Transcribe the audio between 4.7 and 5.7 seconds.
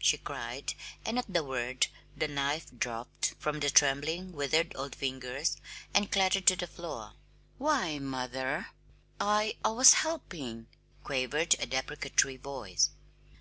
old fingers